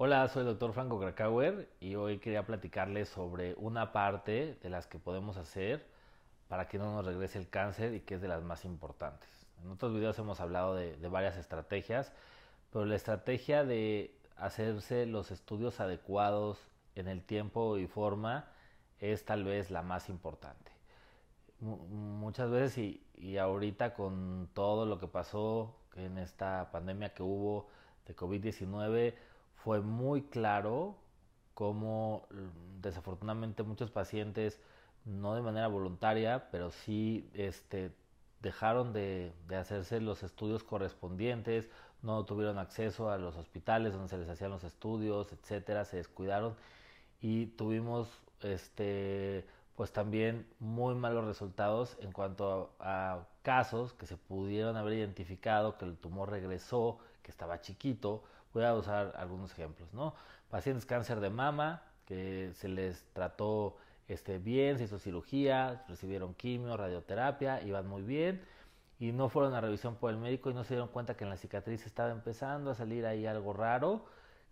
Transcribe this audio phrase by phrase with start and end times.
[0.00, 4.86] Hola, soy el doctor Franco Krakauer y hoy quería platicarles sobre una parte de las
[4.86, 5.84] que podemos hacer
[6.48, 9.28] para que no nos regrese el cáncer y que es de las más importantes.
[9.62, 12.12] En otros videos hemos hablado de, de varias estrategias,
[12.72, 16.58] pero la estrategia de hacerse los estudios adecuados
[16.94, 18.46] en el tiempo y forma
[19.00, 20.77] es tal vez la más importante.
[21.60, 27.68] Muchas veces y, y ahorita con todo lo que pasó en esta pandemia que hubo
[28.06, 29.14] de COVID-19,
[29.56, 30.96] fue muy claro
[31.54, 34.60] cómo mm, desafortunadamente muchos pacientes,
[35.04, 37.92] no de manera voluntaria, pero sí este,
[38.40, 41.68] dejaron de, de, hacerse los estudios correspondientes,
[42.02, 46.54] no tuvieron acceso a los hospitales donde se les hacían los estudios, etcétera, se descuidaron.
[47.20, 48.08] Y tuvimos
[48.42, 49.44] este
[49.78, 55.84] pues también muy malos resultados en cuanto a, casos que se pudieron haber identificado que
[55.84, 60.14] el tumor regresó, que estaba chiquito, Voy a usar algunos ejemplos, ¿no?
[60.50, 63.76] Pacientes cáncer de mama que se les trató
[64.08, 68.42] este, bien, se hizo cirugía, recibieron quimio, radioterapia, iban muy bien
[68.98, 71.30] y no fueron a revisión por el médico y no se dieron cuenta que en
[71.30, 74.06] la cicatriz estaba empezando a salir ahí algo raro,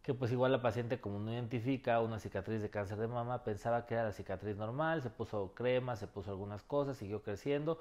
[0.07, 3.87] que pues igual la paciente como no identifica una cicatriz de cáncer de mama, pensaba
[3.87, 7.81] que era la cicatriz normal, se puso crema, se puso algunas cosas, siguió creciendo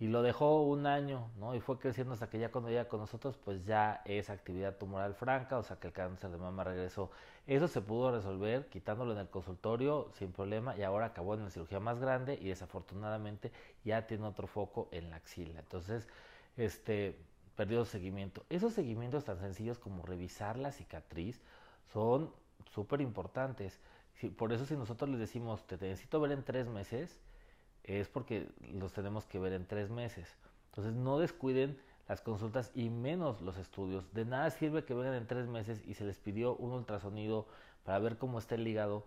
[0.00, 1.54] y lo dejó un año, ¿no?
[1.54, 5.14] Y fue creciendo hasta que ya cuando llega con nosotros, pues ya es actividad tumoral
[5.14, 7.12] franca, o sea que el cáncer de mama regresó.
[7.46, 11.50] Eso se pudo resolver quitándolo en el consultorio sin problema y ahora acabó en la
[11.50, 13.52] cirugía más grande y desafortunadamente
[13.84, 15.60] ya tiene otro foco en la axila.
[15.60, 16.08] Entonces,
[16.56, 17.16] este,
[17.56, 18.44] perdió seguimiento.
[18.48, 21.40] Esos seguimientos tan sencillos como revisar la cicatriz
[21.92, 22.32] son
[22.70, 23.80] súper importantes.
[24.36, 27.20] por eso si nosotros les decimos, te necesito ver en tres meses,
[27.84, 30.36] es porque los tenemos que ver en tres meses.
[30.70, 31.78] Entonces no descuiden
[32.08, 34.12] las consultas y menos los estudios.
[34.12, 37.46] De nada sirve que vengan en tres meses y se les pidió un ultrasonido
[37.84, 39.04] para ver cómo está el hígado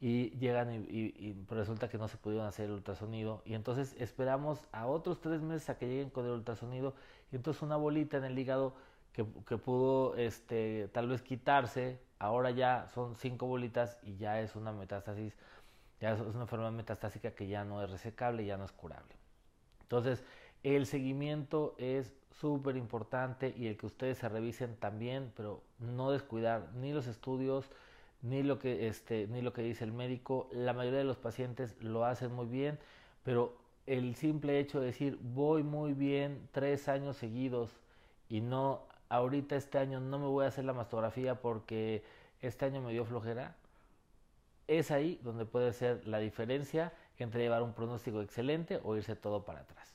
[0.00, 4.86] y llegan y, resulta que no se pudieron hacer el ultrasonido y entonces esperamos a
[4.86, 6.94] otros tres meses a que lleguen con el ultrasonido
[7.32, 8.74] y entonces una bolita en el hígado
[9.12, 14.54] que, que pudo este, tal vez quitarse, ahora ya son cinco bolitas y ya es
[14.54, 15.34] una metástasis
[16.00, 19.14] ya es una enfermedad metastásica que ya no es resecable, ya no es curable.
[19.82, 20.22] Entonces,
[20.62, 26.70] el seguimiento es súper importante y el que ustedes se revisen también, pero no descuidar
[26.74, 27.70] ni los estudios,
[28.22, 30.48] ni lo que, este, ni lo que dice el médico.
[30.52, 32.78] La mayoría de los pacientes lo hacen muy bien,
[33.24, 33.56] pero
[33.86, 37.70] el simple hecho de decir voy muy bien tres años seguidos
[38.28, 42.02] y no ahorita este año no me voy a hacer la mastografía porque
[42.42, 43.56] este año me dio flojera,
[44.66, 49.44] es ahí donde puede ser la diferencia entre llevar un pronóstico excelente o irse todo
[49.44, 49.94] para atrás.